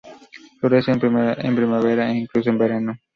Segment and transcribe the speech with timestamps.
[0.59, 0.91] Florece
[1.45, 2.91] en primavera e incluso en verano.